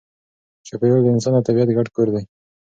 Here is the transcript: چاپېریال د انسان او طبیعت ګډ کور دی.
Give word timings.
چاپېریال 0.67 1.01
د 1.03 1.07
انسان 1.15 1.33
او 1.37 1.45
طبیعت 1.47 1.69
ګډ 1.77 1.87
کور 1.95 2.07
دی. 2.13 2.23